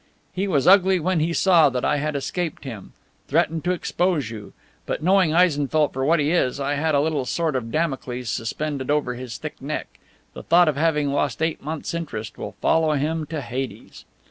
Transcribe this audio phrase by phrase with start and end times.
[0.33, 2.93] He was ugly when he saw that I had escaped him.
[3.27, 4.53] Threatened to expose you.
[4.87, 8.89] But knowing Eisenfeldt for what he is, I had a little sword of Damocles suspended
[8.89, 9.99] over his thick neck.
[10.33, 14.03] The thought of having lost eight months' interest will follow him to Hades.